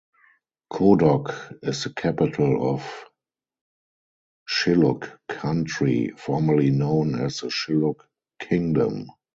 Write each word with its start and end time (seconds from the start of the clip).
Kodok 0.73 1.59
is 1.61 1.83
the 1.83 1.93
capital 1.93 2.73
of 2.73 3.05
Shilluk 4.49 5.19
country, 5.29 6.09
formally 6.17 6.71
known 6.71 7.13
as 7.13 7.41
the 7.41 7.49
Shilluk 7.49 8.05
Kingdom. 8.39 9.11